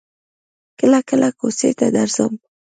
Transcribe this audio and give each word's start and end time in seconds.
کله 0.79 0.99
کله 1.09 1.29
کوڅې 1.39 1.69
ته 1.79 1.85
درځم. 1.95 2.33